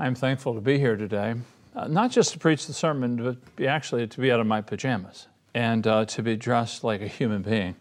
[0.00, 1.34] I'm thankful to be here today,
[1.76, 5.26] uh, not just to preach the sermon, but actually to be out of my pajamas
[5.52, 7.76] and uh, to be dressed like a human being.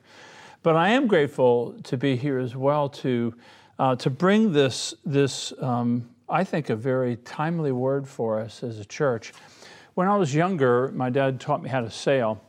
[0.61, 3.33] But I am grateful to be here as well to,
[3.79, 8.79] uh, to bring this, this um, I think, a very timely word for us as
[8.79, 9.31] a church.
[9.93, 12.43] When I was younger, my dad taught me how to sail.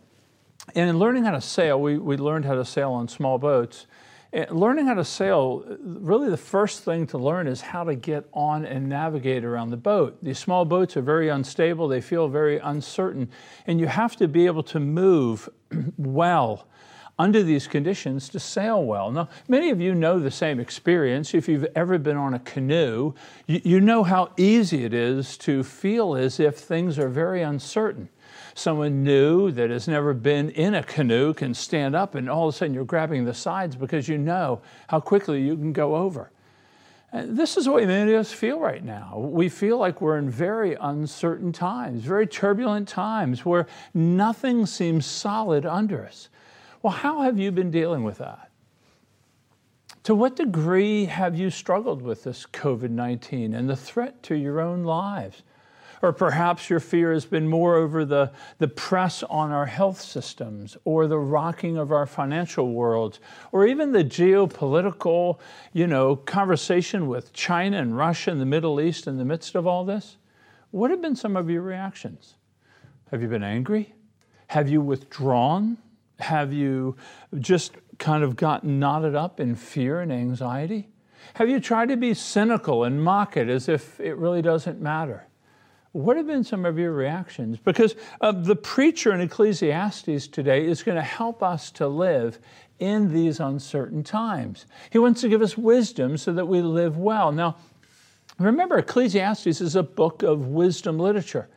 [0.75, 3.87] And in learning how to sail, we, we learned how to sail on small boats.
[4.33, 8.65] Learning how to sail, really the first thing to learn is how to get on
[8.65, 10.23] and navigate around the boat.
[10.23, 13.29] These small boats are very unstable, they feel very uncertain,
[13.66, 15.48] and you have to be able to move
[15.98, 16.69] well
[17.19, 19.11] under these conditions to sail well.
[19.11, 21.34] Now, many of you know the same experience.
[21.34, 23.15] If you've ever been on a canoe,
[23.47, 28.09] you know how easy it is to feel as if things are very uncertain
[28.60, 32.55] someone new that has never been in a canoe can stand up and all of
[32.55, 36.30] a sudden you're grabbing the sides because you know how quickly you can go over.
[37.12, 39.19] And this is the way many of us feel right now.
[39.19, 45.67] We feel like we're in very uncertain times, very turbulent times where nothing seems solid
[45.67, 46.28] under us.
[46.83, 48.50] Well, how have you been dealing with that?
[50.05, 54.61] To what degree have you struggled with this COVID 19 and the threat to your
[54.61, 55.42] own lives?
[56.03, 60.77] Or perhaps your fear has been more over the, the press on our health systems,
[60.84, 63.20] or the rocking of our financial worlds,
[63.53, 65.39] or even the geopolitical,
[65.73, 69.67] you know, conversation with China and Russia and the Middle East in the midst of
[69.67, 70.17] all this.
[70.70, 72.35] What have been some of your reactions?
[73.11, 73.92] Have you been angry?
[74.47, 75.77] Have you withdrawn?
[76.20, 76.97] Have you
[77.39, 80.89] just kind of gotten knotted up in fear and anxiety?
[81.35, 85.27] Have you tried to be cynical and mock it as if it really doesn't matter?
[85.92, 87.58] What have been some of your reactions?
[87.58, 92.38] Because uh, the preacher in Ecclesiastes today is going to help us to live
[92.78, 94.66] in these uncertain times.
[94.91, 97.33] He wants to give us wisdom so that we live well.
[97.33, 97.56] Now,
[98.38, 101.48] remember, Ecclesiastes is a book of wisdom literature.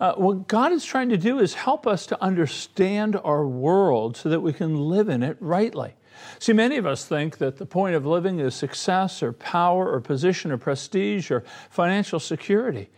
[0.00, 4.28] Uh, what God is trying to do is help us to understand our world so
[4.28, 5.94] that we can live in it rightly.
[6.40, 10.00] See, many of us think that the point of living is success or power or
[10.00, 12.90] position or prestige or financial security.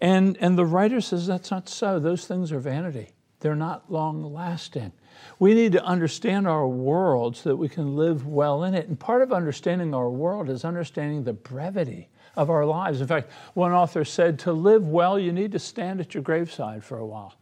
[0.00, 1.98] And, and the writer says that's not so.
[1.98, 4.92] Those things are vanity, they're not long lasting.
[5.38, 8.88] We need to understand our world so that we can live well in it.
[8.88, 13.00] And part of understanding our world is understanding the brevity of our lives.
[13.00, 16.84] In fact, one author said, To live well, you need to stand at your graveside
[16.84, 17.34] for a while.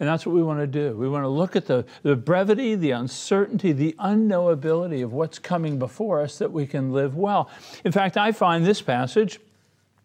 [0.00, 0.96] And that's what we want to do.
[0.96, 5.78] We want to look at the, the brevity, the uncertainty, the unknowability of what's coming
[5.78, 7.48] before us that we can live well.
[7.84, 9.38] In fact, I find this passage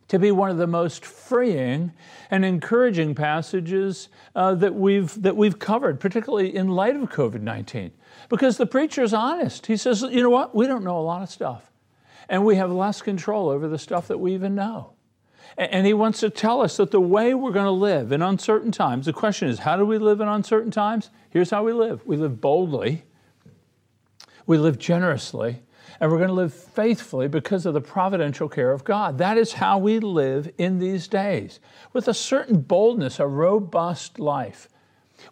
[0.10, 1.94] to be one of the most freeing
[2.30, 7.92] and encouraging passages uh, that, we've, that we've covered, particularly in light of COVID 19.
[8.28, 9.68] Because the preacher is honest.
[9.68, 10.54] He says, you know what?
[10.54, 11.72] We don't know a lot of stuff.
[12.28, 14.94] And we have less control over the stuff that we even know.
[15.58, 18.72] And he wants to tell us that the way we're going to live in uncertain
[18.72, 21.10] times, the question is, how do we live in uncertain times?
[21.32, 23.04] Here's how we live we live boldly,
[24.46, 25.64] we live generously,
[26.00, 29.18] and we're going to live faithfully because of the providential care of God.
[29.18, 31.60] That is how we live in these days
[31.94, 34.70] with a certain boldness, a robust life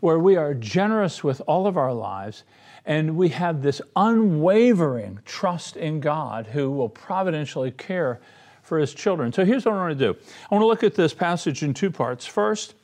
[0.02, 2.44] where we are generous with all of our lives
[2.86, 8.20] and we have this unwavering trust in God who will providentially care
[8.62, 9.32] for his children.
[9.32, 11.74] So here's what I want to do I want to look at this passage in
[11.74, 12.26] two parts.
[12.26, 12.76] First,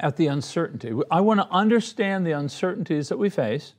[0.00, 0.92] at the uncertainty.
[1.10, 3.74] I want to understand the uncertainties that we face.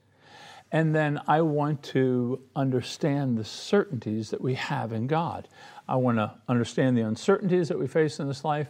[0.72, 5.48] And then I want to understand the certainties that we have in God.
[5.88, 8.68] I want to understand the uncertainties that we face in this life,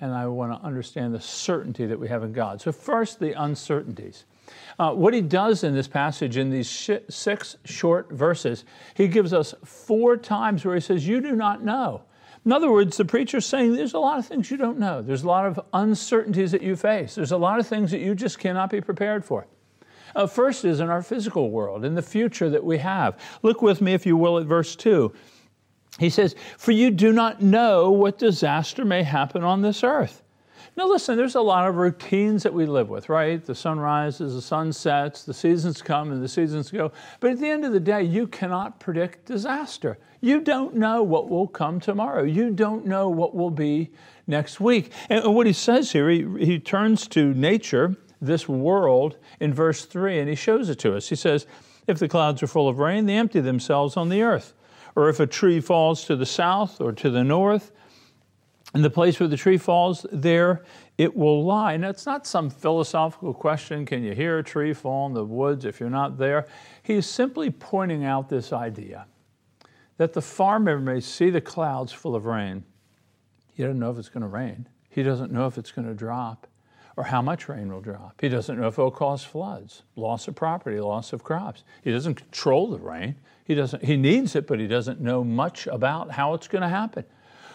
[0.00, 2.60] and I want to understand the certainty that we have in God.
[2.60, 4.26] So, first, the uncertainties.
[4.78, 9.32] Uh, what he does in this passage, in these sh- six short verses, he gives
[9.32, 12.02] us four times where he says, You do not know.
[12.44, 15.02] In other words, the preacher's saying there's a lot of things you don't know.
[15.02, 17.14] There's a lot of uncertainties that you face.
[17.14, 19.46] There's a lot of things that you just cannot be prepared for.
[20.18, 23.16] Uh, first is in our physical world, in the future that we have.
[23.42, 25.14] Look with me, if you will, at verse 2.
[26.00, 30.24] He says, For you do not know what disaster may happen on this earth.
[30.76, 33.44] Now, listen, there's a lot of routines that we live with, right?
[33.44, 36.90] The sun rises, the sun sets, the seasons come and the seasons go.
[37.20, 39.98] But at the end of the day, you cannot predict disaster.
[40.20, 42.24] You don't know what will come tomorrow.
[42.24, 43.92] You don't know what will be
[44.26, 44.90] next week.
[45.08, 50.18] And what he says here, he, he turns to nature this world in verse 3,
[50.18, 51.08] and he shows it to us.
[51.08, 51.46] He says,
[51.86, 54.54] If the clouds are full of rain, they empty themselves on the earth.
[54.96, 57.72] Or if a tree falls to the south or to the north,
[58.74, 60.64] in the place where the tree falls, there
[60.98, 61.76] it will lie.
[61.76, 65.64] Now, it's not some philosophical question can you hear a tree fall in the woods
[65.64, 66.46] if you're not there?
[66.82, 69.06] He's simply pointing out this idea
[69.96, 72.64] that the farmer may see the clouds full of rain,
[73.52, 74.68] He doesn't know if it's going to rain.
[74.88, 76.46] He doesn't know if it's going to drop
[76.98, 78.20] or how much rain will drop.
[78.20, 81.62] He doesn't know if it'll cause floods, loss of property, loss of crops.
[81.84, 83.14] He doesn't control the rain.
[83.44, 86.68] He doesn't he needs it, but he doesn't know much about how it's going to
[86.68, 87.04] happen.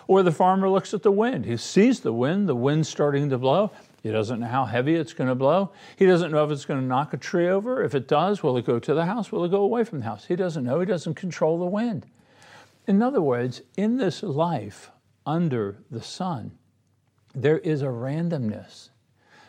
[0.07, 1.45] Or the farmer looks at the wind.
[1.45, 3.72] He sees the wind, the wind's starting to blow.
[4.01, 5.74] He doesn't know how heavy it's going to blow.
[5.98, 7.84] He doesn't know if it's going to knock a tree over.
[7.84, 9.30] If it does, will it go to the house?
[9.30, 10.24] Will it go away from the house?
[10.25, 10.80] He doesn't know.
[10.80, 12.06] He doesn't control the wind.
[12.88, 14.89] In other words, in this life
[15.25, 16.57] under the sun,
[17.36, 18.89] there is a randomness.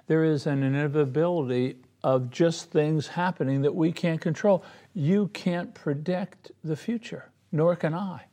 [0.06, 4.62] There is an inevitability of just things happening that we can't control.
[4.92, 8.26] You can't predict the future, nor can I.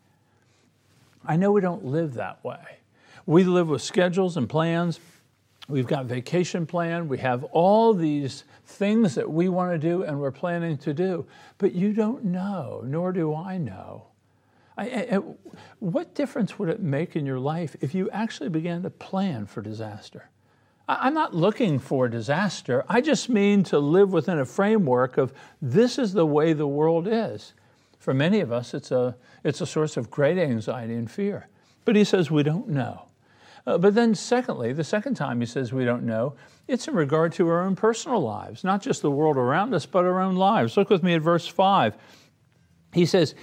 [1.26, 2.80] I know we don't live that way.
[3.26, 5.00] We live with schedules and plans
[5.72, 7.08] We've got vacation plan.
[7.08, 11.26] We have all these things that we want to do and we're planning to do.
[11.58, 14.08] But you don't know, nor do I know.
[14.78, 15.22] I, I,
[15.80, 19.62] what difference would it make in your life if you actually began to plan for
[19.62, 20.30] disaster?
[21.00, 22.84] I'm not looking for disaster.
[22.90, 27.08] I just mean to live within a framework of this is the way the world
[27.10, 27.54] is.
[28.00, 31.48] For many of us, it's a, it's a source of great anxiety and fear.
[31.86, 33.06] But he says we don't know.
[33.66, 36.36] Uh, but then, secondly, the second time he says we don't know,
[36.68, 40.04] it's in regard to our own personal lives, not just the world around us, but
[40.04, 40.76] our own lives.
[40.76, 41.96] Look with me at verse 5.
[42.94, 43.36] He says,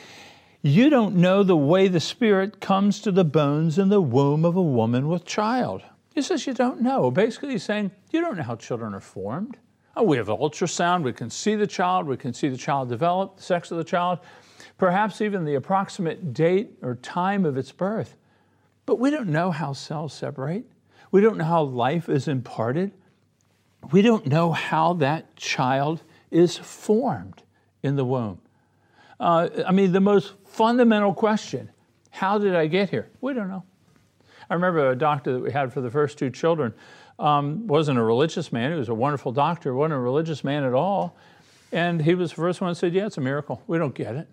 [0.62, 4.56] You don't know the way the Spirit comes to the bones in the womb of
[4.56, 5.82] a woman with child.
[6.18, 7.12] He says, You don't know.
[7.12, 9.56] Basically, he's saying, You don't know how children are formed.
[9.94, 13.36] Oh, we have ultrasound, we can see the child, we can see the child develop,
[13.36, 14.18] the sex of the child,
[14.78, 18.16] perhaps even the approximate date or time of its birth.
[18.84, 20.64] But we don't know how cells separate.
[21.12, 22.90] We don't know how life is imparted.
[23.92, 27.44] We don't know how that child is formed
[27.84, 28.40] in the womb.
[29.20, 31.70] Uh, I mean, the most fundamental question
[32.10, 33.08] how did I get here?
[33.20, 33.62] We don't know.
[34.50, 36.74] I remember a doctor that we had for the first two children
[37.18, 38.72] um, wasn't a religious man.
[38.72, 41.16] He was a wonderful doctor, wasn't a religious man at all.
[41.72, 43.62] And he was the first one that said, Yeah, it's a miracle.
[43.66, 44.28] We don't get it.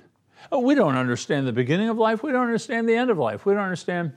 [0.52, 2.24] Oh, we don't understand the beginning of life.
[2.24, 3.46] We don't understand the end of life.
[3.46, 4.14] We don't understand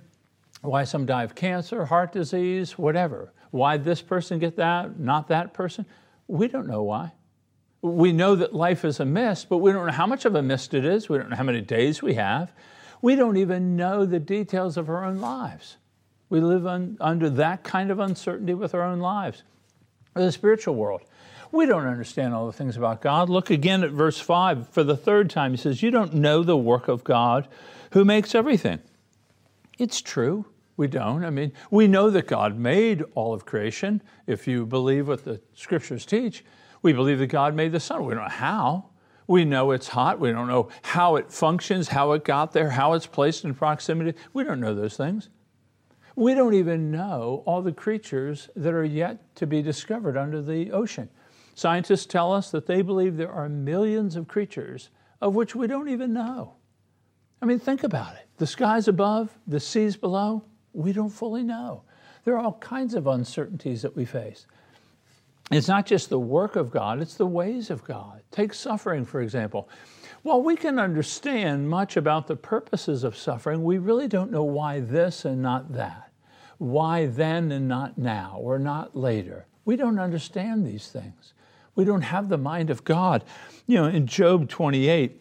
[0.60, 3.32] why some die of cancer, heart disease, whatever.
[3.50, 5.86] Why this person get that, not that person?
[6.26, 7.12] We don't know why.
[7.80, 10.42] We know that life is a mist, but we don't know how much of a
[10.42, 11.08] mist it is.
[11.08, 12.52] We don't know how many days we have.
[13.00, 15.76] We don't even know the details of our own lives.
[16.30, 19.42] We live un, under that kind of uncertainty with our own lives.
[20.14, 21.02] The spiritual world.
[21.50, 23.30] We don't understand all the things about God.
[23.30, 25.52] Look again at verse 5 for the third time.
[25.52, 27.48] He says, You don't know the work of God
[27.92, 28.80] who makes everything.
[29.78, 30.44] It's true.
[30.76, 31.24] We don't.
[31.24, 34.02] I mean, we know that God made all of creation.
[34.26, 36.44] If you believe what the scriptures teach,
[36.82, 38.04] we believe that God made the sun.
[38.04, 38.90] We don't know how.
[39.26, 40.20] We know it's hot.
[40.20, 44.16] We don't know how it functions, how it got there, how it's placed in proximity.
[44.32, 45.30] We don't know those things.
[46.18, 50.72] We don't even know all the creatures that are yet to be discovered under the
[50.72, 51.08] ocean.
[51.54, 55.88] Scientists tell us that they believe there are millions of creatures of which we don't
[55.88, 56.54] even know.
[57.40, 58.26] I mean, think about it.
[58.38, 60.42] The skies above, the seas below,
[60.72, 61.84] we don't fully know.
[62.24, 64.44] There are all kinds of uncertainties that we face.
[65.52, 68.22] It's not just the work of God, it's the ways of God.
[68.32, 69.68] Take suffering, for example.
[70.24, 74.80] While we can understand much about the purposes of suffering, we really don't know why
[74.80, 76.07] this and not that.
[76.58, 79.46] Why then and not now, or not later.
[79.64, 81.34] We don't understand these things.
[81.74, 83.24] We don't have the mind of God.
[83.66, 85.20] You know, in Job 28,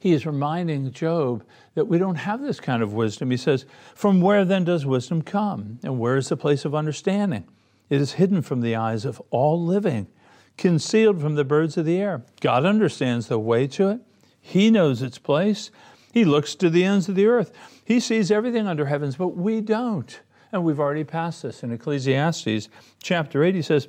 [0.00, 1.44] he is reminding Job
[1.74, 3.30] that we don't have this kind of wisdom.
[3.30, 5.78] He says, From where then does wisdom come?
[5.82, 7.44] And where is the place of understanding?
[7.88, 10.08] It is hidden from the eyes of all living,
[10.56, 12.22] concealed from the birds of the air.
[12.40, 14.00] God understands the way to it,
[14.40, 15.70] He knows its place.
[16.12, 17.50] He looks to the ends of the earth.
[17.84, 20.20] He sees everything under heavens, but we don't.
[20.54, 22.68] And we've already passed this in Ecclesiastes
[23.02, 23.56] chapter 8.
[23.56, 23.88] He says,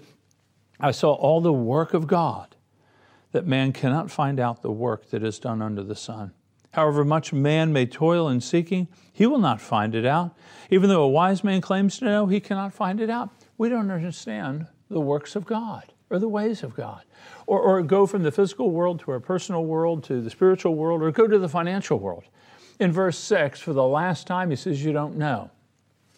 [0.79, 2.55] I saw all the work of God
[3.33, 6.31] that man cannot find out the work that is done under the sun.
[6.71, 10.35] However much man may toil in seeking, he will not find it out.
[10.71, 13.29] Even though a wise man claims to know, he cannot find it out.
[13.59, 17.03] We don't understand the works of God or the ways of God.
[17.45, 21.03] Or, or go from the physical world to our personal world to the spiritual world
[21.03, 22.23] or go to the financial world.
[22.79, 25.51] In verse 6, for the last time, he says, You don't know.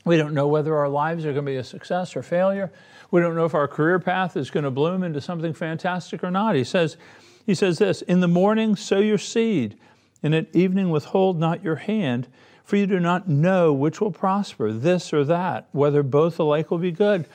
[0.07, 2.71] We don't know whether our lives are going to be a success or failure.
[3.11, 6.31] We don't know if our career path is going to bloom into something fantastic or
[6.31, 6.55] not.
[6.55, 6.95] He says,
[7.45, 9.77] he says this In the morning, sow your seed,
[10.23, 12.27] and at evening, withhold not your hand,
[12.63, 16.77] for you do not know which will prosper, this or that, whether both alike will
[16.77, 17.27] be good.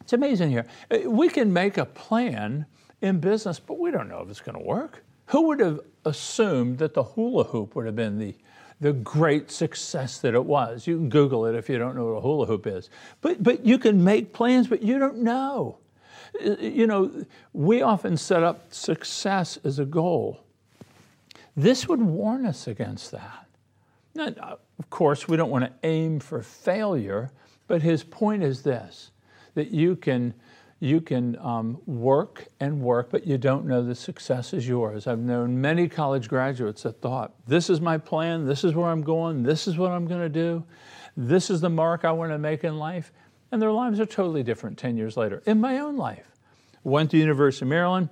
[0.00, 0.66] It's amazing here.
[0.90, 2.66] Uh, we can make a plan
[3.00, 5.04] in business, but we don't know if it's going to work.
[5.26, 8.34] Who would have assumed that the hula hoop would have been the,
[8.82, 10.88] the great success that it was.
[10.88, 12.90] You can Google it if you don't know what a hula hoop is.
[13.20, 15.78] But, but you can make plans, but you don't know.
[16.42, 20.40] You know, we often set up success as a goal.
[21.56, 23.46] This would warn us against that.
[24.16, 27.30] Now, of course, we don't want to aim for failure,
[27.68, 29.12] but his point is this
[29.54, 30.34] that you can
[30.82, 35.06] you can um, work and work, but you don't know the success is yours.
[35.06, 39.02] I've known many college graduates that thought, this is my plan, this is where I'm
[39.02, 40.64] going, this is what I'm going to do,
[41.16, 43.12] this is the mark I want to make in life.
[43.52, 45.40] And their lives are totally different 10 years later.
[45.46, 46.26] In my own life,
[46.82, 48.08] went to University of Maryland,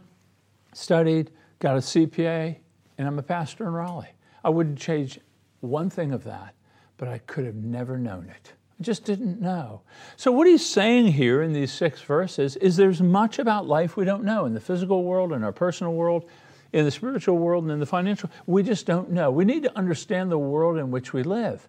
[0.73, 2.57] studied, got a CPA,
[2.99, 4.15] and I'm a pastor in Raleigh.
[4.45, 5.19] I wouldn't change
[5.59, 6.55] one thing of that,
[6.99, 9.83] but I could have never known it just didn't know.
[10.17, 14.05] So, what he's saying here in these six verses is there's much about life we
[14.05, 16.25] don't know in the physical world, in our personal world,
[16.73, 18.31] in the spiritual world, and in the financial.
[18.47, 19.31] We just don't know.
[19.31, 21.69] We need to understand the world in which we live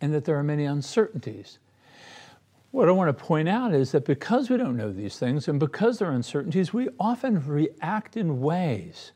[0.00, 1.58] and that there are many uncertainties.
[2.70, 5.58] What I want to point out is that because we don't know these things and
[5.58, 9.12] because there are uncertainties, we often react in ways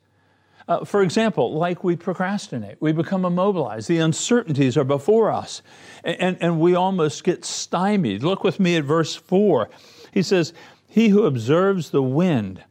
[0.68, 5.62] uh, for example, like we procrastinate, we become immobilized, the uncertainties are before us,
[6.04, 8.22] and, and, and we almost get stymied.
[8.22, 9.70] Look with me at verse 4.
[10.12, 10.52] He says,
[10.86, 12.62] He who observes the wind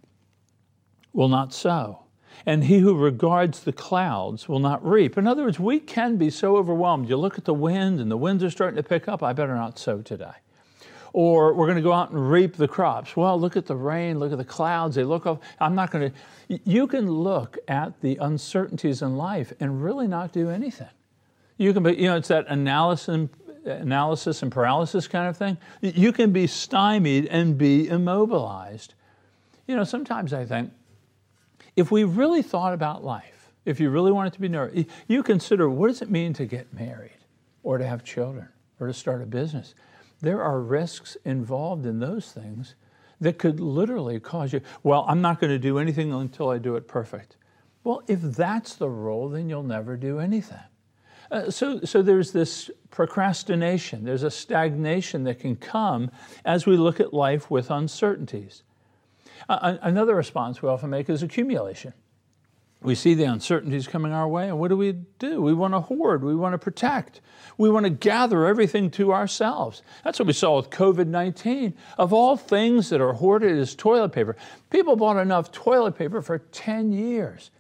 [1.14, 2.06] will not sow,
[2.46, 5.18] and he who regards the clouds will not reap.
[5.18, 7.10] In other words, we can be so overwhelmed.
[7.10, 9.22] You look at the wind, and the winds are starting to pick up.
[9.22, 10.34] I better not sow today
[11.14, 13.16] or we're going to go out and reap the crops.
[13.16, 14.96] Well, look at the rain, look at the clouds.
[14.96, 15.42] They look up.
[15.60, 16.60] I'm not going to.
[16.64, 20.90] You can look at the uncertainties in life and really not do anything.
[21.58, 23.30] You can be, you know, it's that analysis,
[23.66, 25.58] analysis and paralysis kind of thing.
[25.82, 28.94] You can be stymied and be immobilized.
[29.68, 30.72] You know, sometimes I think
[31.76, 35.70] if we really thought about life, if you really wanted to be nervous, you consider
[35.70, 37.12] what does it mean to get married
[37.64, 38.50] or to have children
[38.80, 39.76] or to start a business?
[40.22, 42.76] There are risks involved in those things
[43.20, 46.76] that could literally cause you, well, I'm not going to do anything until I do
[46.76, 47.38] it perfect.
[47.84, 50.58] Well, if that's the role, then you'll never do anything.
[51.30, 56.12] Uh, so, so there's this procrastination, there's a stagnation that can come
[56.44, 58.64] as we look at life with uncertainties.
[59.48, 61.94] Uh, another response we often make is accumulation
[62.82, 65.40] we see the uncertainties coming our way, and what do we do?
[65.42, 67.22] We want to hoard, we want to protect,
[67.58, 69.84] we want to gather everything to ourselves.
[70.04, 71.76] That's what we saw with COVID 19.
[72.00, 74.36] Of all things that are hoarded is toilet paper.
[74.72, 77.52] People bought enough toilet paper for 10 years.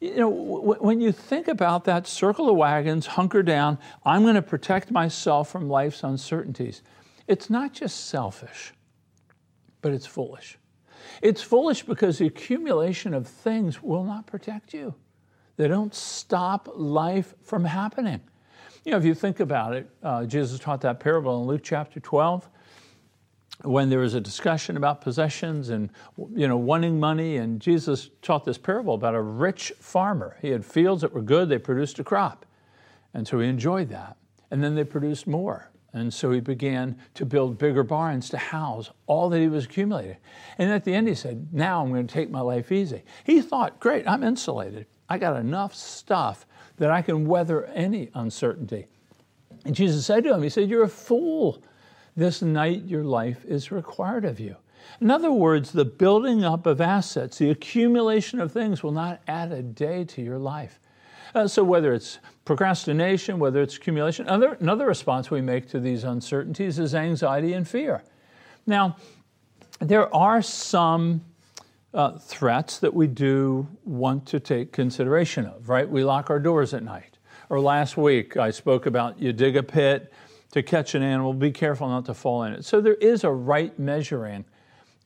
[0.00, 4.34] You know, w- when you think about that, circle the wagons, hunker down, I'm going
[4.34, 6.82] to protect myself from life's uncertainties.
[7.26, 8.72] It's not just selfish,
[9.82, 10.58] but it's foolish.
[11.22, 14.94] It's foolish because the accumulation of things will not protect you.
[15.56, 18.20] They don't stop life from happening.
[18.84, 22.00] You know, if you think about it, uh, Jesus taught that parable in Luke chapter
[22.00, 22.48] 12
[23.62, 25.90] when there was a discussion about possessions and
[26.34, 30.64] you know wanting money and jesus taught this parable about a rich farmer he had
[30.64, 32.44] fields that were good they produced a crop
[33.12, 34.16] and so he enjoyed that
[34.50, 38.90] and then they produced more and so he began to build bigger barns to house
[39.06, 40.16] all that he was accumulating.
[40.58, 43.04] And at the end, he said, Now I'm going to take my life easy.
[43.22, 44.86] He thought, Great, I'm insulated.
[45.08, 46.46] I got enough stuff
[46.78, 48.88] that I can weather any uncertainty.
[49.64, 51.62] And Jesus said to him, He said, You're a fool.
[52.16, 54.56] This night your life is required of you.
[55.00, 59.52] In other words, the building up of assets, the accumulation of things will not add
[59.52, 60.80] a day to your life.
[61.34, 66.04] Uh, so whether it's procrastination, whether it's accumulation, another, another response we make to these
[66.04, 68.02] uncertainties is anxiety and fear.
[68.66, 68.96] Now,
[69.80, 71.24] there are some
[71.92, 75.88] uh, threats that we do want to take consideration of, right?
[75.88, 77.18] We lock our doors at night.
[77.50, 80.12] Or last week, I spoke about you dig a pit
[80.52, 82.64] to catch an animal, be careful not to fall in it.
[82.64, 84.44] So there is a right measuring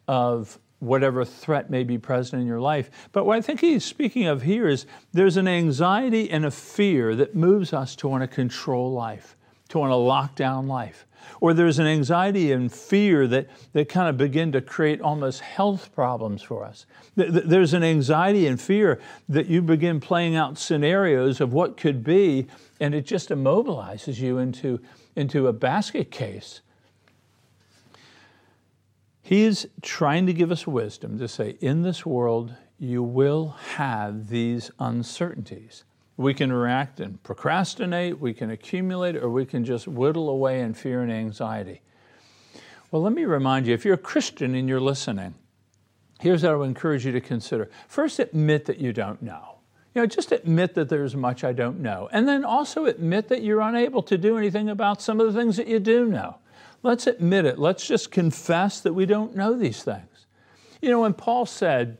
[0.06, 2.90] of whatever threat may be present in your life.
[3.12, 7.16] But what I think he's speaking of here is there's an anxiety and a fear
[7.16, 9.36] that moves us to want to control life,
[9.70, 11.06] to want to lock down life.
[11.40, 15.92] Or there's an anxiety and fear that, that kind of begin to create almost health
[15.94, 16.86] problems for us.
[17.16, 22.46] There's an anxiety and fear that you begin playing out scenarios of what could be,
[22.80, 24.80] and it just immobilizes you into,
[25.16, 26.60] into a basket case
[29.28, 34.70] He's trying to give us wisdom to say, in this world, you will have these
[34.78, 35.84] uncertainties.
[36.16, 40.72] We can react and procrastinate, we can accumulate, or we can just whittle away in
[40.72, 41.82] fear and anxiety.
[42.90, 45.34] Well, let me remind you if you're a Christian and you're listening,
[46.20, 47.68] here's what I would encourage you to consider.
[47.86, 49.56] First, admit that you don't know.
[49.94, 52.08] You know, just admit that there's much I don't know.
[52.12, 55.58] And then also admit that you're unable to do anything about some of the things
[55.58, 56.38] that you do know.
[56.82, 57.58] Let's admit it.
[57.58, 60.26] Let's just confess that we don't know these things.
[60.80, 61.98] You know, when Paul said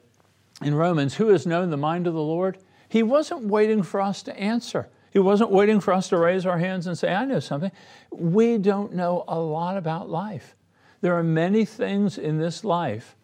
[0.62, 2.58] in Romans, Who has known the mind of the Lord?
[2.88, 4.88] He wasn't waiting for us to answer.
[5.11, 7.73] He wasn't waiting for us to raise our hands and say, I know something.
[8.11, 10.54] We don't know a lot about life.
[11.00, 13.16] There are many things in this life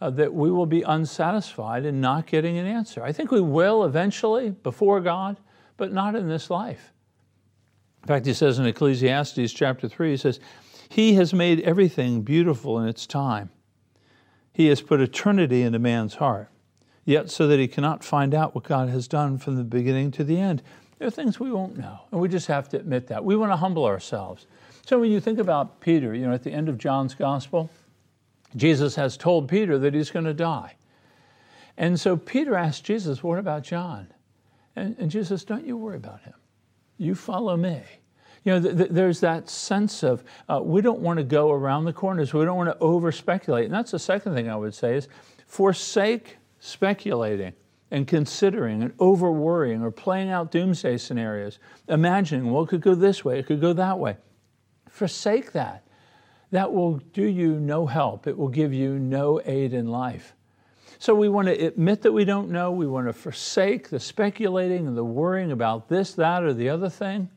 [0.00, 3.02] uh, that we will be unsatisfied in not getting an answer.
[3.02, 5.38] I think we will eventually before God,
[5.76, 6.92] but not in this life.
[8.02, 10.40] In fact, he says in Ecclesiastes chapter 3, he says,
[10.92, 13.48] He has made everything beautiful in its time.
[14.52, 16.50] He has put eternity into man's heart,
[17.06, 20.22] yet so that he cannot find out what God has done from the beginning to
[20.22, 20.62] the end.
[20.98, 23.24] There are things we won't know, and we just have to admit that.
[23.24, 24.46] We want to humble ourselves.
[24.84, 27.70] So when you think about Peter, you know, at the end of John's gospel,
[28.54, 30.74] Jesus has told Peter that he's going to die.
[31.78, 34.08] And so Peter asked Jesus, What about John?
[34.76, 36.34] And, and Jesus Don't you worry about him.
[36.98, 37.80] You follow me.
[38.44, 41.84] You know, th- th- there's that sense of uh, we don't want to go around
[41.84, 42.34] the corners.
[42.34, 43.66] We don't want to over speculate.
[43.66, 45.08] And that's the second thing I would say is
[45.46, 47.52] forsake speculating
[47.90, 51.58] and considering and over worrying or playing out doomsday scenarios,
[51.88, 54.16] imagining, well, it could go this way, it could go that way.
[54.88, 55.84] Forsake that
[56.52, 58.26] that will do you no help.
[58.26, 60.34] It will give you no aid in life.
[60.98, 62.70] So we want to admit that we don't know.
[62.70, 66.90] We want to forsake the speculating and the worrying about this, that, or the other
[66.90, 67.28] thing.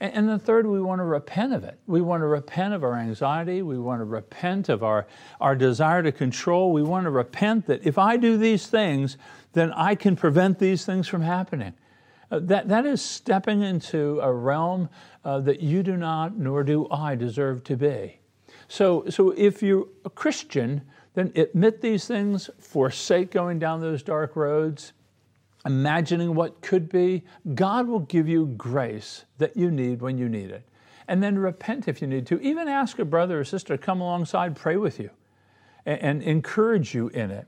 [0.00, 1.78] And, and third, we want to repent of it.
[1.86, 3.62] We want to repent of our anxiety.
[3.62, 5.06] We want to repent of our,
[5.40, 6.72] our desire to control.
[6.72, 9.16] We want to repent that if I do these things,
[9.52, 11.74] then I can prevent these things from happening.
[12.30, 14.88] Uh, that, that is stepping into a realm
[15.24, 18.18] uh, that you do not, nor do I, deserve to be.
[18.68, 20.82] So, so if you're a Christian,
[21.14, 24.92] then admit these things, forsake going down those dark roads,
[25.66, 27.24] imagining what could be.
[27.54, 30.66] God will give you grace that you need when you need it.
[31.08, 32.40] And then repent if you need to.
[32.40, 35.10] Even ask a brother or sister come alongside, pray with you,
[35.84, 37.46] and, and encourage you in it.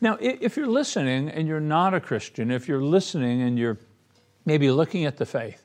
[0.00, 3.78] Now, if you're listening and you're not a Christian, if you're listening and you're
[4.44, 5.64] maybe looking at the faith,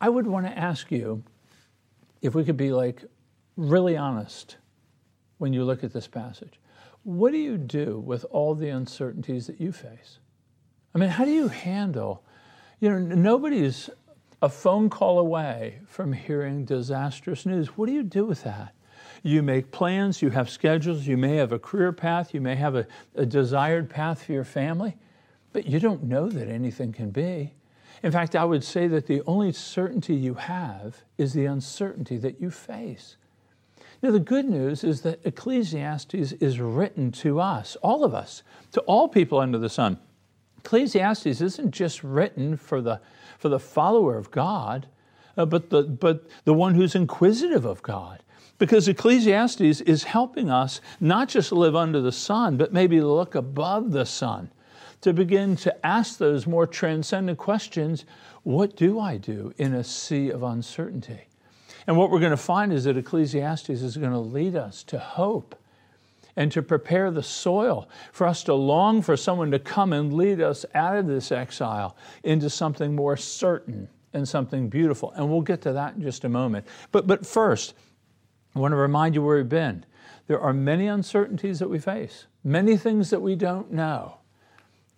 [0.00, 1.22] I would want to ask you
[2.20, 3.04] if we could be like
[3.56, 4.56] really honest
[5.38, 6.60] when you look at this passage.
[7.04, 10.18] What do you do with all the uncertainties that you face?
[10.94, 12.22] I mean, how do you handle,
[12.80, 13.88] you know, nobody's
[14.42, 17.68] a phone call away from hearing disastrous news.
[17.78, 18.74] What do you do with that?
[19.22, 22.74] You make plans, you have schedules, you may have a career path, you may have
[22.74, 24.96] a, a desired path for your family,
[25.52, 27.54] but you don't know that anything can be.
[28.02, 32.40] In fact, I would say that the only certainty you have is the uncertainty that
[32.40, 33.16] you face.
[34.02, 38.80] Now, the good news is that Ecclesiastes is written to us, all of us, to
[38.80, 39.98] all people under the sun.
[40.64, 43.00] Ecclesiastes isn't just written for the,
[43.36, 44.86] for the follower of God,
[45.36, 48.22] uh, but, the, but the one who's inquisitive of God.
[48.58, 53.90] Because Ecclesiastes is helping us not just live under the sun, but maybe look above
[53.90, 54.50] the sun
[55.00, 58.04] to begin to ask those more transcendent questions
[58.44, 61.22] what do I do in a sea of uncertainty?
[61.88, 64.98] And what we're going to find is that Ecclesiastes is going to lead us to
[65.00, 65.56] hope
[66.36, 70.40] and to prepare the soil for us to long for someone to come and lead
[70.40, 75.12] us out of this exile into something more certain and something beautiful.
[75.12, 76.66] And we'll get to that in just a moment.
[76.90, 77.74] But, but first,
[78.54, 79.84] I want to remind you where we've been.
[80.26, 84.18] There are many uncertainties that we face, many things that we don't know.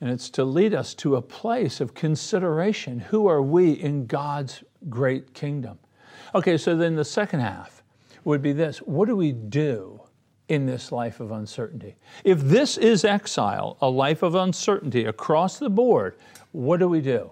[0.01, 3.01] And it's to lead us to a place of consideration.
[3.01, 5.79] Who are we in God's great kingdom?
[6.35, 7.83] Okay, so then the second half
[8.25, 10.01] would be this what do we do
[10.49, 11.97] in this life of uncertainty?
[12.25, 16.17] If this is exile, a life of uncertainty across the board,
[16.53, 17.31] what do we do?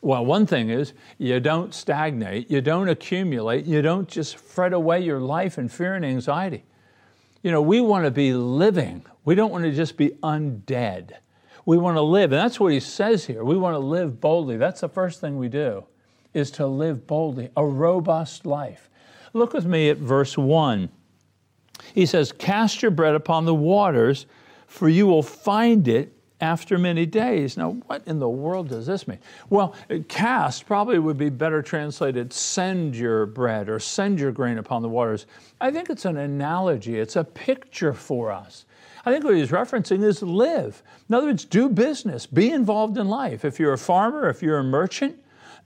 [0.00, 5.00] Well, one thing is you don't stagnate, you don't accumulate, you don't just fret away
[5.00, 6.64] your life in fear and anxiety.
[7.42, 9.04] You know, we want to be living.
[9.24, 11.12] We don't want to just be undead.
[11.66, 12.32] We want to live.
[12.32, 13.44] And that's what he says here.
[13.44, 14.56] We want to live boldly.
[14.56, 15.84] That's the first thing we do
[16.34, 18.88] is to live boldly, a robust life.
[19.32, 20.88] Look with me at verse 1.
[21.94, 24.26] He says, Cast your bread upon the waters,
[24.66, 27.56] for you will find it after many days.
[27.56, 29.18] Now, what in the world does this mean?
[29.50, 29.74] Well,
[30.08, 34.88] cast probably would be better translated send your bread or send your grain upon the
[34.88, 35.26] waters.
[35.60, 38.66] I think it's an analogy, it's a picture for us.
[39.04, 40.82] I think what he's referencing is live.
[41.08, 43.44] In other words, do business, be involved in life.
[43.44, 45.16] If you're a farmer, if you're a merchant,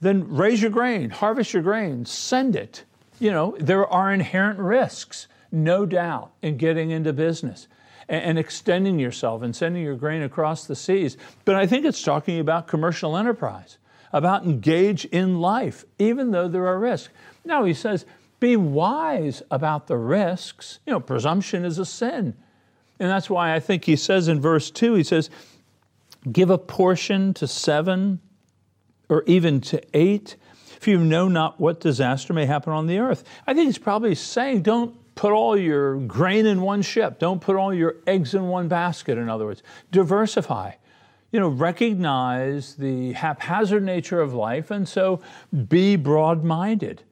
[0.00, 2.84] then raise your grain, harvest your grain, send it.
[3.18, 7.68] You know, there are inherent risks, no doubt, in getting into business.
[8.08, 11.16] and, extending yourself and sending your grain across the seas.
[11.44, 13.78] But I think it's talking about commercial enterprise,
[14.12, 17.12] about engage in life, even though there are risks.
[17.44, 18.04] Now he says,
[18.40, 20.80] be wise about the risks.
[20.86, 22.34] You know, presumption is a sin.
[22.98, 25.30] And that's why I think he says in verse 2, he says,
[26.30, 28.20] give a portion to seven
[29.08, 30.36] or even to eight
[30.76, 33.22] if you know not what disaster may happen on the earth.
[33.46, 37.18] I think he's probably saying, don't put all your grain in one ship.
[37.18, 39.62] Don't put all your eggs in one basket, in other words.
[39.90, 40.72] Diversify.
[41.30, 45.20] You know, recognize the haphazard nature of life, and so
[45.68, 47.02] be broad minded.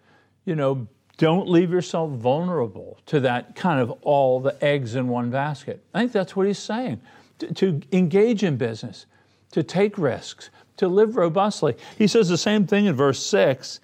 [0.45, 5.31] You know, don't leave yourself vulnerable to that kind of all the eggs in one
[5.31, 5.85] basket.
[5.95, 7.01] I think that's what he's saying.
[7.41, 9.07] To, to engage in business,
[9.53, 11.77] to take risks, to live robustly.
[11.99, 13.81] He says the same thing in verse 6.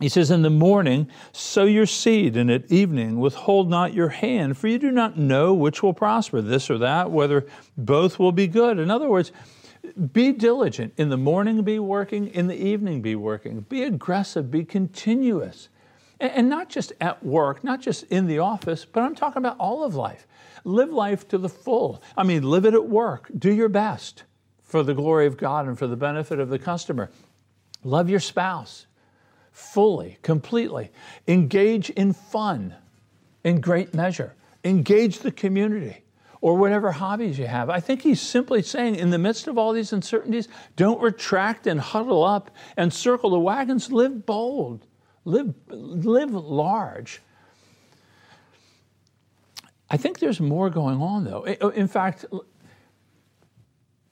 [0.00, 4.56] He says, In the morning, sow your seed, and at evening, withhold not your hand,
[4.56, 8.48] for you do not know which will prosper, this or that, whether both will be
[8.48, 8.78] good.
[8.78, 9.30] In other words,
[10.12, 10.94] be diligent.
[10.96, 12.28] In the morning, be working.
[12.28, 13.60] In the evening, be working.
[13.60, 14.50] Be aggressive.
[14.50, 15.68] Be continuous.
[16.18, 19.84] And not just at work, not just in the office, but I'm talking about all
[19.84, 20.26] of life.
[20.64, 22.02] Live life to the full.
[22.16, 23.30] I mean, live it at work.
[23.38, 24.24] Do your best
[24.62, 27.10] for the glory of God and for the benefit of the customer.
[27.82, 28.86] Love your spouse
[29.60, 30.90] fully, completely.
[31.28, 32.74] Engage in fun
[33.44, 34.34] in great measure.
[34.64, 36.02] Engage the community
[36.40, 37.68] or whatever hobbies you have.
[37.68, 41.80] I think he's simply saying, in the midst of all these uncertainties, don't retract and
[41.80, 43.92] huddle up and circle the wagons.
[43.92, 44.86] Live bold,
[45.24, 47.20] live, live large.
[49.90, 51.44] I think there's more going on, though.
[51.44, 52.24] In fact,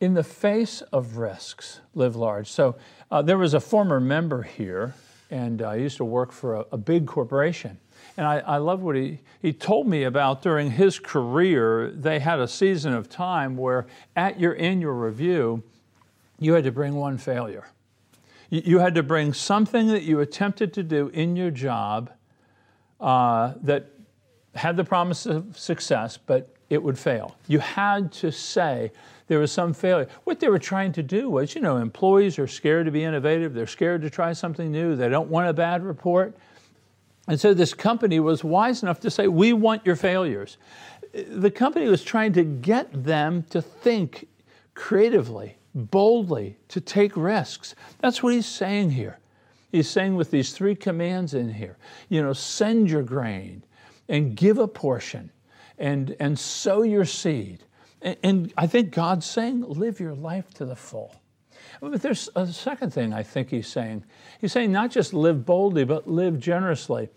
[0.01, 2.49] in the face of risks, live large.
[2.51, 2.77] So
[3.11, 4.95] uh, there was a former member here,
[5.31, 7.79] and I uh, used to work for a, a big corporation.
[8.17, 11.91] And I, I love what he, he told me about during his career.
[11.91, 13.87] They had a season of time where
[14.17, 15.63] at your annual review,
[16.39, 17.69] you had to bring one failure.
[18.51, 22.11] You, you had to bring something that you attempted to do in your job
[23.01, 23.91] uh, that
[24.55, 27.37] had the promise of success, but it would fail.
[27.47, 28.93] You had to say,
[29.29, 30.09] there was some failure.
[30.25, 33.55] What they were trying to do was, you know, employees are scared to be innovative,
[33.55, 36.35] they're scared to try something new, they don't want a bad report.
[37.29, 40.57] And so this company was wise enough to say, We want your failures.
[41.13, 44.29] The company was trying to get them to think
[44.75, 47.75] creatively, boldly, to take risks.
[47.99, 49.19] That's what he's saying here.
[49.71, 51.77] He's saying with these three commands in here,
[52.09, 53.63] you know, send your grain
[54.09, 55.31] and give a portion
[55.79, 57.65] and, and sow your seed
[58.03, 61.15] and, and I think God's saying, live your life to the full.
[61.81, 64.05] But there's a second thing I think he's saying.
[64.41, 67.09] He's saying not just live boldly, but live generously.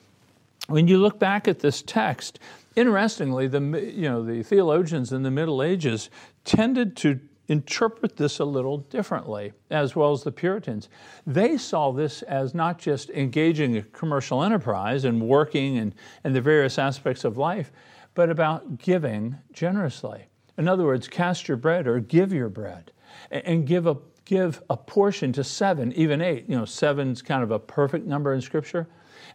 [0.67, 2.39] When you look back at this text,
[2.75, 6.09] interestingly, the, you know, the theologians in the Middle Ages
[6.45, 10.89] tended to interpret this a little differently, as well as the Puritans.
[11.25, 15.93] They saw this as not just engaging a commercial enterprise and working and,
[16.23, 17.71] and the various aspects of life,
[18.13, 20.25] but about giving generously.
[20.57, 22.91] In other words, cast your bread or give your bread
[23.31, 26.45] and give a, give a portion to seven, even eight.
[26.47, 28.87] You know, seven's kind of a perfect number in Scripture.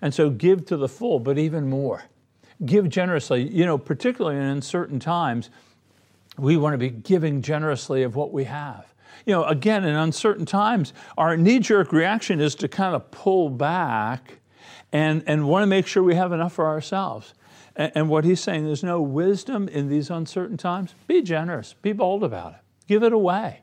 [0.02, 2.04] And so give to the full, but even more.
[2.64, 3.48] Give generously.
[3.48, 5.50] You know, particularly in uncertain times,
[6.38, 8.94] we want to be giving generously of what we have.
[9.24, 13.48] You know, again, in uncertain times, our knee jerk reaction is to kind of pull
[13.48, 14.40] back
[14.92, 17.34] and, and want to make sure we have enough for ourselves.
[17.76, 20.94] And what he's saying, there's no wisdom in these uncertain times.
[21.06, 23.60] Be generous, be bold about it, give it away,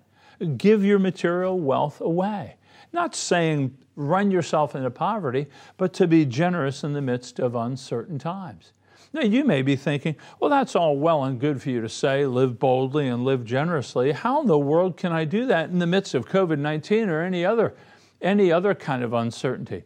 [0.58, 2.58] give your material wealth away.
[2.92, 5.48] Not saying run yourself into poverty,
[5.78, 8.72] but to be generous in the midst of uncertain times.
[9.14, 12.26] Now, you may be thinking, well, that's all well and good for you to say,
[12.26, 14.12] live boldly and live generously.
[14.12, 17.22] How in the world can I do that in the midst of COVID 19 or
[17.22, 17.76] any other,
[18.22, 19.84] any other kind of uncertainty?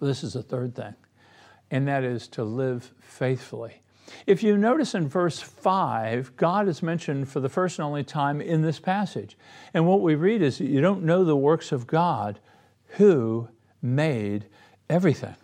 [0.00, 0.94] This is the third thing
[1.70, 3.82] and that is to live faithfully.
[4.26, 8.40] If you notice in verse 5, God is mentioned for the first and only time
[8.40, 9.36] in this passage.
[9.74, 12.38] And what we read is that you don't know the works of God
[12.90, 13.48] who
[13.82, 14.46] made
[14.88, 15.34] everything.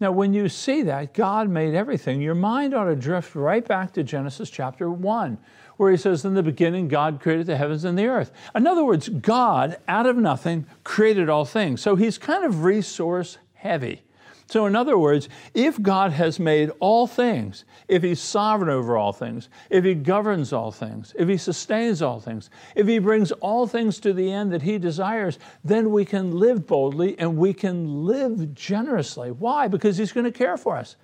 [0.00, 3.92] Now, when you see that God made everything, your mind ought to drift right back
[3.94, 5.38] to Genesis chapter 1,
[5.76, 8.32] where he says, In the beginning, God created the heavens and the earth.
[8.54, 11.80] In other words, God, out of nothing, created all things.
[11.80, 14.02] So he's kind of resource heavy.
[14.46, 19.12] So, in other words, if God has made all things, if He's sovereign over all
[19.12, 23.66] things, if He governs all things, if He sustains all things, if He brings all
[23.66, 28.04] things to the end that He desires, then we can live boldly and we can
[28.04, 29.30] live generously.
[29.30, 29.66] Why?
[29.66, 30.96] Because He's going to care for us.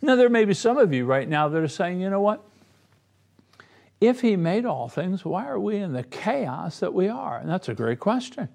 [0.00, 2.44] Now, there may be some of you right now that are saying, you know what?
[4.00, 7.38] if He made all things, why are we in the chaos that we are?
[7.38, 8.48] And that's a great question.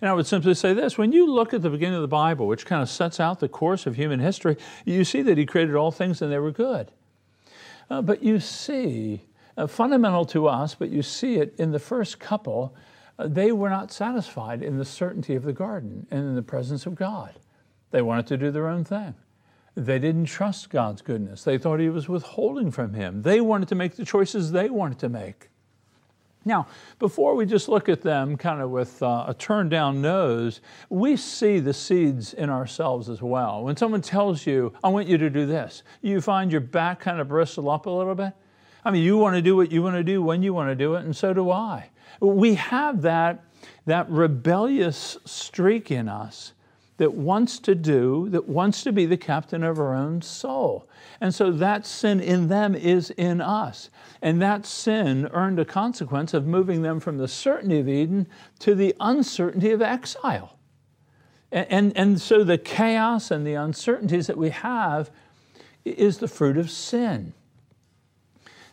[0.00, 2.46] And I would simply say this when you look at the beginning of the Bible,
[2.46, 5.74] which kind of sets out the course of human history, you see that He created
[5.74, 6.90] all things and they were good.
[7.88, 9.22] Uh, but you see,
[9.56, 12.74] uh, fundamental to us, but you see it in the first couple,
[13.18, 16.84] uh, they were not satisfied in the certainty of the garden and in the presence
[16.84, 17.34] of God.
[17.90, 19.14] They wanted to do their own thing.
[19.74, 21.44] They didn't trust God's goodness.
[21.44, 23.22] They thought He was withholding from Him.
[23.22, 25.50] They wanted to make the choices they wanted to make.
[26.46, 26.68] Now,
[27.00, 31.16] before we just look at them kind of with uh, a turned down nose, we
[31.16, 33.64] see the seeds in ourselves as well.
[33.64, 37.20] When someone tells you, I want you to do this, you find your back kind
[37.20, 38.32] of bristle up a little bit.
[38.84, 40.76] I mean, you want to do what you want to do when you want to
[40.76, 41.90] do it, and so do I.
[42.20, 43.42] We have that,
[43.86, 46.52] that rebellious streak in us
[46.98, 50.88] that wants to do, that wants to be the captain of our own soul.
[51.20, 53.90] And so that sin in them is in us.
[54.22, 58.26] And that sin earned a consequence of moving them from the certainty of Eden
[58.60, 60.58] to the uncertainty of exile.
[61.52, 65.10] And, and, and so the chaos and the uncertainties that we have
[65.84, 67.34] is the fruit of sin.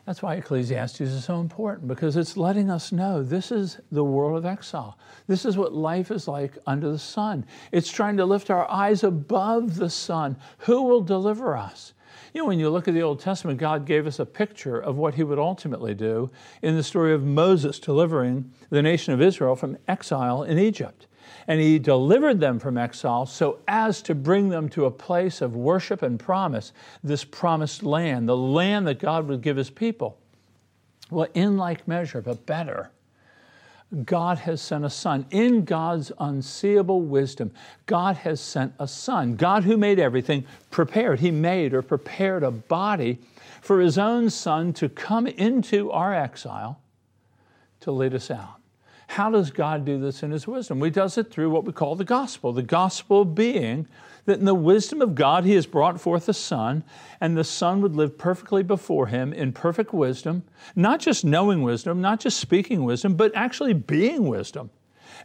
[0.06, 4.38] That's why Ecclesiastes is so important because it's letting us know this is the world
[4.38, 4.98] of exile.
[5.28, 7.46] This is what life is like under the sun.
[7.72, 10.36] It's trying to lift our eyes above the sun.
[10.60, 11.94] Who will deliver us?
[12.34, 14.98] You know, when you look at the Old Testament, God gave us a picture of
[14.98, 16.30] what He would ultimately do
[16.62, 21.08] in the story of Moses delivering the nation of Israel from exile in Egypt
[21.48, 25.56] and he delivered them from exile so as to bring them to a place of
[25.56, 30.18] worship and promise, this promised land, the land that God would give his people.
[31.10, 32.92] Well, in like measure, but better,
[34.06, 35.26] God has sent a son.
[35.30, 37.52] In God's unseeable wisdom,
[37.86, 39.36] God has sent a son.
[39.36, 43.20] God, who made everything, prepared, He made or prepared a body
[43.62, 46.82] for His own son to come into our exile
[47.82, 48.63] to lead us out.
[49.14, 50.82] How does God do this in His wisdom?
[50.82, 52.52] He does it through what we call the gospel.
[52.52, 53.88] The gospel being
[54.26, 56.84] that in the wisdom of God, He has brought forth a Son,
[57.22, 60.42] and the Son would live perfectly before Him in perfect wisdom,
[60.76, 64.72] not just knowing wisdom, not just speaking wisdom, but actually being wisdom.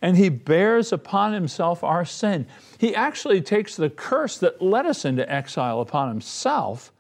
[0.03, 2.47] And He bears upon Himself our sin.
[2.77, 6.93] He actually takes the curse that led us into exile upon Himself,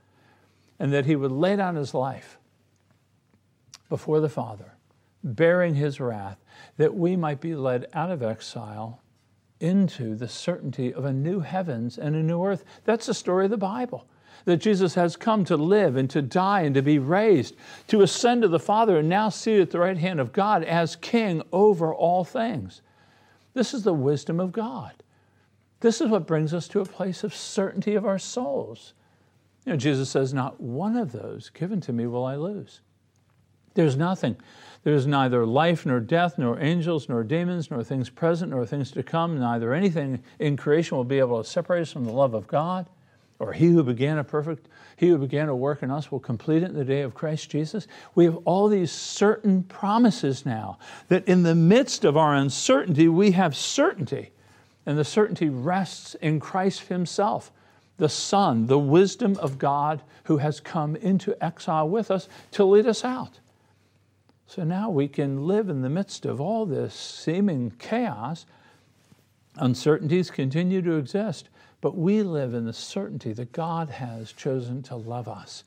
[0.79, 2.39] and that He would lay down His life
[3.91, 4.73] before the Father,
[5.23, 6.39] bearing His wrath
[6.77, 9.03] that we might be led out of exile
[9.61, 12.65] into the certainty of a new heavens and a new earth.
[12.85, 14.07] That's the story of the Bible.
[14.45, 17.57] That Jesus has come to live and to die and to be raised,
[17.89, 20.97] to ascend to the Father and now seated at the right hand of God as
[20.97, 22.81] King over all things.
[23.55, 25.03] This is the wisdom of God.
[25.81, 28.95] This is what brings us to a place of certainty of our souls.
[29.65, 32.81] You know, Jesus says, Not one of those given to me will I lose.
[33.79, 34.37] There's nothing
[34.83, 38.91] there is neither life nor death, nor angels, nor demons, nor things present, nor things
[38.93, 42.35] to come, neither anything in creation will be able to separate us from the love
[42.35, 42.87] of God.
[43.39, 46.63] Or he who began a perfect, he who began a work in us will complete
[46.63, 47.87] it in the day of Christ Jesus.
[48.17, 53.33] We have all these certain promises now that in the midst of our uncertainty, we
[53.33, 54.31] have certainty.
[54.87, 57.53] And the certainty rests in Christ Himself,
[57.99, 62.87] the Son, the wisdom of God who has come into exile with us to lead
[62.87, 63.39] us out.
[64.49, 68.47] So now we can live in the midst of all this seeming chaos.
[69.57, 71.51] Uncertainties continue to exist,
[71.83, 75.65] but we live in the certainty that God has chosen to love us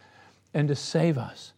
[0.55, 1.53] and to save us.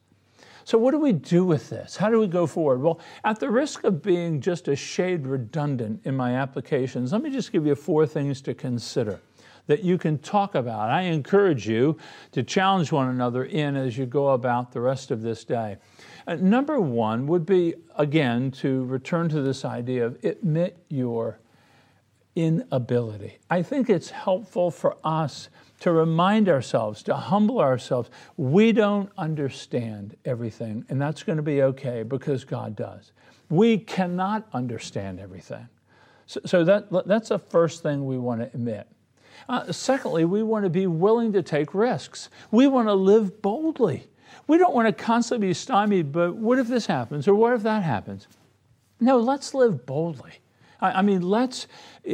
[0.66, 1.96] So, what do we do with this?
[1.96, 2.82] How do we go forward?
[2.82, 7.30] Well, at the risk of being just a shade redundant in my applications, let me
[7.30, 9.22] just give you four things to consider
[9.68, 10.90] that you can talk about.
[10.90, 11.98] I encourage you
[12.32, 15.78] to challenge one another in as you go about the rest of this day.
[16.28, 21.40] Uh, number one would be, again, to return to this idea of admit your
[22.36, 23.40] inability.
[23.50, 25.50] I think it's helpful for us
[25.82, 28.10] to remind ourselves, to humble ourselves.
[28.38, 33.12] We don't understand everything, and that's going to be okay because God does.
[33.50, 35.68] We cannot understand everything.
[36.26, 38.88] So, so that, that's the first thing we want to admit.
[39.50, 42.30] Uh, secondly, we want to be willing to take risks.
[42.52, 44.08] We want to live boldly.
[44.48, 47.64] We don't want to constantly be stymied, but what if this happens or what if
[47.64, 48.28] that happens?
[49.00, 50.34] No, let's live boldly.
[50.80, 51.68] I, I mean, let's,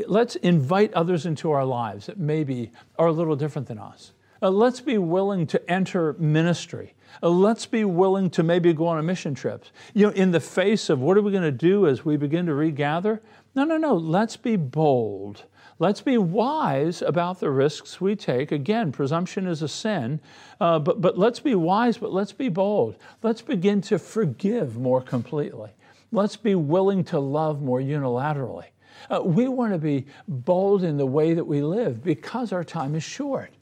[0.08, 4.14] let's invite others into our lives that maybe are a little different than us.
[4.42, 6.94] Uh, let's be willing to enter ministry.
[7.22, 9.66] Uh, let's be willing to maybe go on a mission trip.
[9.94, 12.46] You know, in the face of what are we going to do as we begin
[12.46, 13.22] to regather?
[13.56, 13.96] No, no, no.
[13.96, 15.44] Let's be bold.
[15.82, 18.52] Let's be wise about the risks we take.
[18.52, 20.20] Again, presumption is a sin,
[20.60, 22.98] uh, but, but let's be wise, but let's be bold.
[23.24, 25.70] Let's begin to forgive more completely.
[26.12, 28.66] Let's be willing to love more unilaterally.
[29.10, 32.94] Uh, we want to be bold in the way that we live because our time
[32.94, 33.54] is short.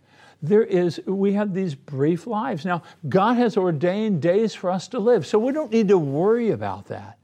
[0.41, 2.65] There is, we have these brief lives.
[2.65, 6.49] Now, God has ordained days for us to live, so we don't need to worry
[6.49, 7.19] about that.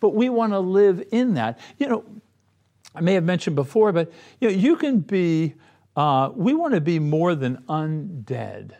[0.00, 1.58] But we want to live in that.
[1.78, 2.04] You know,
[2.94, 5.54] I may have mentioned before, but you know, you can be,
[5.96, 8.72] uh, we want to be more than undead.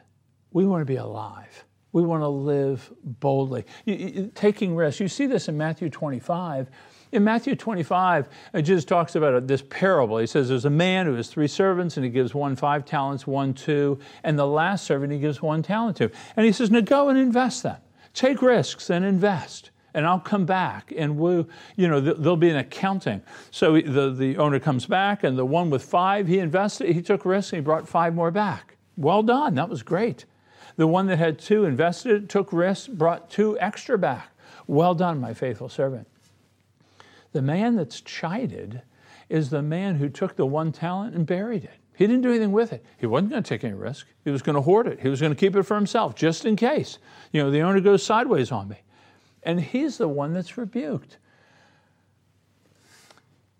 [0.52, 1.64] We want to be alive.
[1.92, 3.64] We want to live boldly.
[3.84, 5.00] You, you, taking risks.
[5.00, 6.68] You see this in Matthew 25.
[7.12, 10.18] In Matthew 25, uh, Jesus talks about this parable.
[10.18, 13.28] He says there's a man who has three servants, and he gives one five talents,
[13.28, 16.10] one two, and the last servant he gives one talent to.
[16.36, 17.76] And he says, Now go and invest them.
[18.12, 22.56] Take risks and invest and I'll come back and we'll, you know, there'll be an
[22.56, 23.22] accounting.
[23.50, 27.24] So the, the owner comes back and the one with five, he invested, he took
[27.24, 28.76] risks and he brought five more back.
[28.96, 30.24] Well done, that was great.
[30.76, 34.30] The one that had two invested, took risks, brought two extra back.
[34.66, 36.08] Well done, my faithful servant.
[37.32, 38.82] The man that's chided
[39.28, 41.74] is the man who took the one talent and buried it.
[41.96, 42.84] He didn't do anything with it.
[42.98, 44.08] He wasn't going to take any risk.
[44.24, 45.00] He was going to hoard it.
[45.00, 46.98] He was going to keep it for himself, just in case.
[47.32, 48.76] You know, the owner goes sideways on me.
[49.44, 51.18] And he's the one that's rebuked.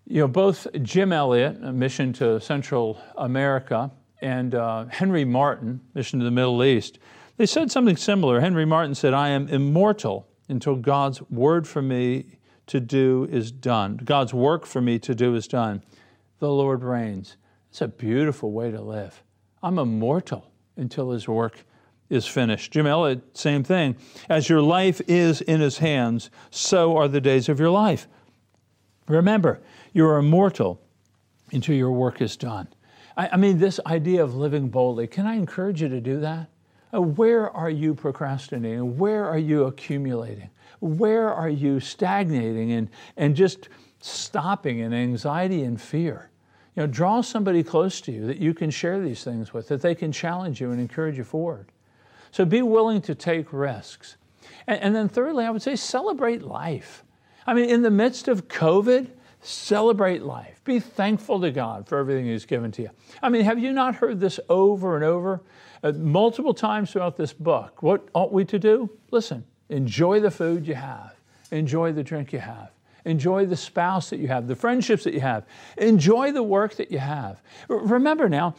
[0.07, 6.19] You know, both Jim Elliot, a mission to Central America, and uh, Henry Martyn, mission
[6.19, 6.99] to the Middle East,
[7.37, 8.39] they said something similar.
[8.39, 12.25] Henry Martyn said, I am immortal until God's word for me
[12.67, 13.97] to do is done.
[13.97, 15.83] God's work for me to do is done.
[16.39, 17.37] The Lord reigns.
[17.69, 19.23] It's a beautiful way to live.
[19.61, 21.65] I'm immortal until His work
[22.09, 22.71] is finished.
[22.71, 23.95] Jim Elliot, same thing.
[24.29, 28.07] As your life is in His hands, so are the days of your life.
[29.07, 29.61] Remember,
[29.93, 30.81] you are immortal
[31.51, 32.67] until your work is done.
[33.17, 36.49] I, I mean, this idea of living boldly, can I encourage you to do that?
[36.93, 38.97] Uh, where are you procrastinating?
[38.97, 40.49] Where are you accumulating?
[40.79, 43.69] Where are you stagnating and, and just
[44.01, 46.29] stopping in anxiety and fear?
[46.75, 49.81] You know, draw somebody close to you that you can share these things with, that
[49.81, 51.71] they can challenge you and encourage you forward.
[52.35, 54.17] So be willing to take risks.
[54.67, 57.05] And, and then, thirdly, I would say celebrate life.
[57.47, 59.07] I mean, in the midst of COVID,
[59.39, 60.61] celebrate life.
[60.65, 62.89] Be thankful to God for everything He's given to you.
[63.23, 65.43] I mean, have you not heard this over and over?
[65.81, 67.81] Uh, multiple times throughout this book.
[67.81, 68.89] What ought we to do?
[69.11, 71.15] Listen, enjoy the food you have,
[71.51, 72.69] enjoy the drink you have.
[73.05, 75.45] Enjoy the spouse that you have, the friendships that you have.
[75.77, 77.39] Enjoy the work that you have.
[77.69, 78.55] Remember now,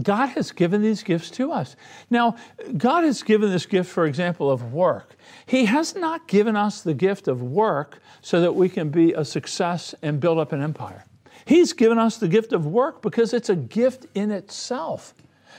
[0.00, 1.76] God has given these gifts to us.
[2.08, 2.36] Now,
[2.76, 5.16] God has given this gift, for example, of work.
[5.44, 9.24] He has not given us the gift of work so that we can be a
[9.24, 11.04] success and build up an empire.
[11.44, 15.12] He's given us the gift of work because it's a gift in itself.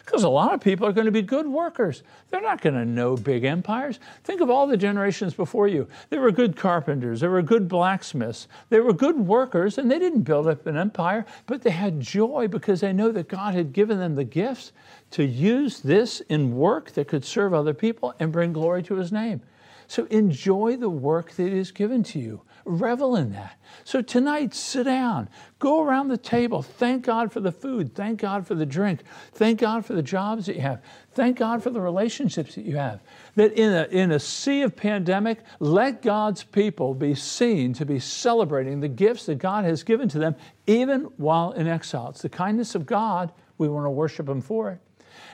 [0.06, 2.04] Because a lot of people are going to be good workers.
[2.30, 4.00] They're not going to know big empires.
[4.24, 5.88] Think of all the generations before you.
[6.10, 10.24] They were good carpenters, they were good blacksmiths, they were good workers, and they didn't
[10.24, 14.00] build up an empire, but they had joy because they know that God had given
[14.00, 14.72] them the gifts
[15.12, 19.12] to use this in work that could serve other people and bring glory to His
[19.12, 19.42] name.
[19.88, 22.42] So enjoy the work that is given to you.
[22.65, 23.60] Revel in that.
[23.84, 25.28] So tonight, sit down,
[25.60, 29.02] go around the table, thank God for the food, thank God for the drink,
[29.34, 32.78] thank God for the jobs that you have, thank God for the relationships that you
[32.78, 33.02] have.
[33.36, 37.99] That in a, in a sea of pandemic, let God's people be seen to be
[37.99, 42.10] celebrating the gifts that God has given to them, even while in exile.
[42.10, 43.34] It's the kindness of God.
[43.58, 44.80] We want to worship Him for it.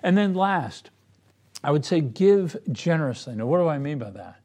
[0.01, 0.89] And then last,
[1.63, 3.35] I would say give generously.
[3.35, 4.39] Now, what do I mean by that?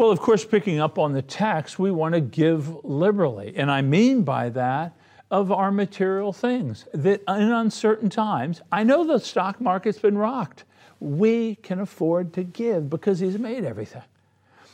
[0.00, 3.52] Well, of course, picking up on the text, we want to give liberally.
[3.54, 4.96] And I mean by that,
[5.30, 6.86] of our material things.
[6.94, 10.64] That in uncertain times, I know the stock market's been rocked.
[11.00, 14.00] We can afford to give because He's made everything.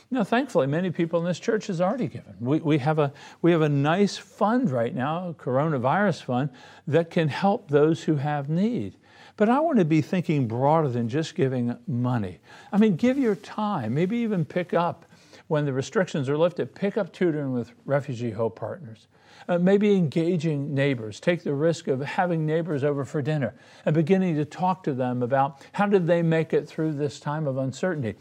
[0.09, 2.33] Now, thankfully, many people in this church has already given.
[2.39, 3.11] We, we, have a,
[3.41, 6.51] we have a nice fund right now, a coronavirus fund,
[6.87, 8.95] that can help those who have need.
[9.35, 12.39] But I want to be thinking broader than just giving money.
[12.71, 15.03] I mean, give your time, maybe even pick up
[15.47, 19.07] when the restrictions are lifted, pick up tutoring with Refugee Hope Partners.
[19.47, 21.19] Uh, maybe engaging neighbors.
[21.21, 23.53] Take the risk of having neighbors over for dinner
[23.85, 27.47] and beginning to talk to them about how did they make it through this time
[27.47, 28.15] of uncertainty.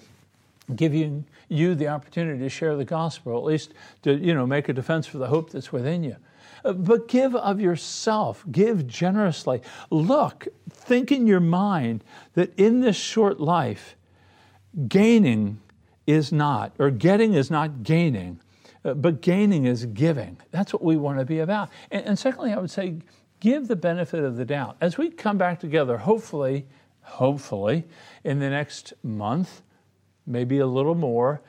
[0.74, 3.72] Giving you the opportunity to share the gospel, at least
[4.02, 6.16] to you know make a defense for the hope that's within you.
[6.64, 9.62] Uh, but give of yourself, give generously.
[9.90, 13.96] Look, think in your mind that in this short life,
[14.88, 15.60] gaining
[16.06, 18.40] is not, or getting is not gaining,
[18.84, 20.38] uh, but gaining is giving.
[20.50, 21.70] That's what we want to be about.
[21.90, 22.98] And, and secondly, I would say,
[23.40, 24.76] give the benefit of the doubt.
[24.80, 26.66] As we come back together, hopefully,
[27.02, 27.84] hopefully,
[28.24, 29.62] in the next month,
[30.26, 31.42] maybe a little more,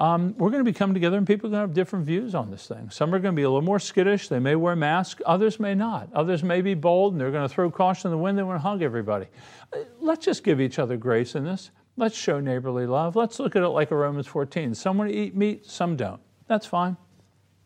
[0.00, 2.34] um, we're going to be coming together and people are going to have different views
[2.34, 2.90] on this thing.
[2.90, 4.28] Some are going to be a little more skittish.
[4.28, 5.22] They may wear masks.
[5.24, 6.08] Others may not.
[6.12, 8.36] Others may be bold and they're going to throw caution in the wind.
[8.36, 9.26] They want to hug everybody.
[9.72, 11.70] Uh, let's just give each other grace in this.
[11.96, 13.14] Let's show neighborly love.
[13.14, 14.74] Let's look at it like a Romans 14.
[14.74, 16.20] Some want to eat meat, some don't.
[16.48, 16.96] That's fine.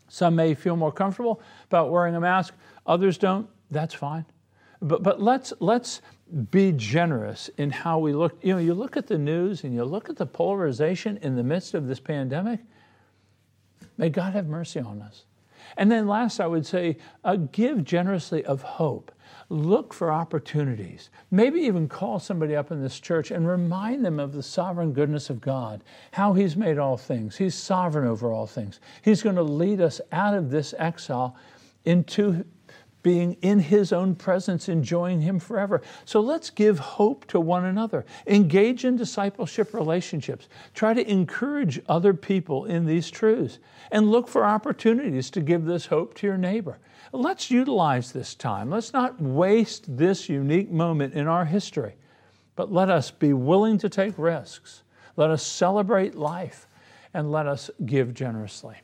[0.08, 2.54] Some may feel more comfortable about wearing a mask.
[2.86, 3.48] Others don't.
[3.70, 4.24] That's fine.
[4.80, 6.02] But, but let's, let's
[6.50, 8.38] be generous in how we look.
[8.42, 11.42] You know, you look at the news and you look at the polarization in the
[11.42, 12.60] midst of this pandemic.
[13.96, 15.24] May God have mercy on us.
[15.76, 19.12] And then last, I would say, uh, give generously of hope.
[19.50, 21.08] Look for opportunities.
[21.30, 25.30] Maybe even call somebody up in this church and remind them of the sovereign goodness
[25.30, 25.82] of God,
[26.12, 27.36] how He's made all things.
[27.36, 28.78] He's sovereign over all things.
[29.02, 31.34] He's going to lead us out of this exile
[31.84, 32.44] into
[33.08, 35.80] being in His own presence, enjoying Him forever.
[36.04, 38.04] So let's give hope to one another.
[38.26, 40.46] Engage in discipleship relationships.
[40.74, 45.86] Try to encourage other people in these truths and look for opportunities to give this
[45.86, 46.80] hope to your neighbor.
[47.12, 48.68] Let's utilize this time.
[48.68, 51.94] Let's not waste this unique moment in our history,
[52.56, 54.82] but let us be willing to take risks.
[55.16, 56.66] Let us celebrate life
[57.14, 58.76] and let us give generously.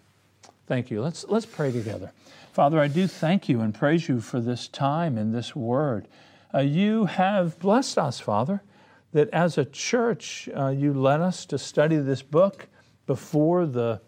[0.66, 1.02] Thank you.
[1.02, 2.10] Let's, let's pray together.
[2.54, 6.06] Father, I do thank you and praise you for this time and this word.
[6.54, 8.62] Uh, you have blessed us, Father,
[9.10, 12.68] that as a church, uh, you led us to study this book
[13.08, 14.00] before the,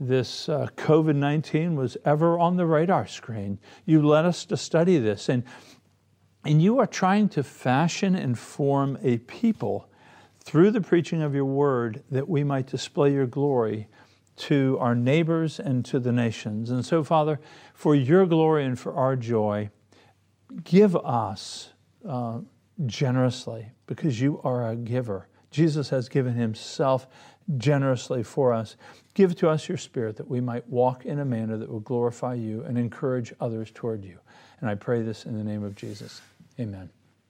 [0.00, 3.60] this uh, COVID 19 was ever on the radar screen.
[3.84, 5.44] You led us to study this, and,
[6.44, 9.88] and you are trying to fashion and form a people
[10.40, 13.86] through the preaching of your word that we might display your glory
[14.36, 16.70] to our neighbors and to the nations.
[16.70, 17.40] And so, Father,
[17.72, 19.70] for your glory and for our joy,
[20.64, 21.70] give us
[22.08, 22.40] uh,
[22.86, 25.28] generously because you are a giver.
[25.50, 27.06] Jesus has given himself
[27.56, 28.76] generously for us.
[29.14, 32.34] Give to us your spirit that we might walk in a manner that will glorify
[32.34, 34.18] you and encourage others toward you.
[34.60, 36.20] And I pray this in the name of Jesus.
[36.58, 36.90] Amen.